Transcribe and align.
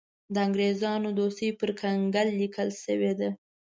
د 0.33 0.35
انګرېزانو 0.45 1.09
دوستي 1.19 1.49
پر 1.59 1.69
کنګل 1.81 2.27
لیکل 2.39 2.69
شوې 2.83 3.13
ده. 3.19 3.29